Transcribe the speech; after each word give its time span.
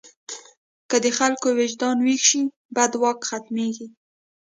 که 0.89 0.97
د 1.03 1.05
خلکو 1.17 1.47
وجدان 1.59 1.97
ویښ 2.05 2.23
شي، 2.29 2.43
بد 2.75 2.91
واک 3.01 3.19
ختمېږي. 3.29 3.87